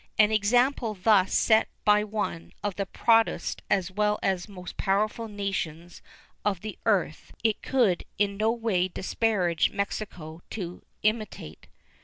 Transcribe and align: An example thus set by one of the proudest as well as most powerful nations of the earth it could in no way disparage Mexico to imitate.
An 0.17 0.31
example 0.31 0.95
thus 0.95 1.31
set 1.31 1.67
by 1.85 2.03
one 2.03 2.53
of 2.63 2.75
the 2.75 2.87
proudest 2.87 3.61
as 3.69 3.91
well 3.91 4.17
as 4.23 4.49
most 4.49 4.75
powerful 4.75 5.27
nations 5.27 6.01
of 6.43 6.61
the 6.61 6.79
earth 6.87 7.31
it 7.43 7.61
could 7.61 8.03
in 8.17 8.35
no 8.35 8.51
way 8.51 8.87
disparage 8.87 9.69
Mexico 9.69 10.41
to 10.49 10.81
imitate. 11.03 11.67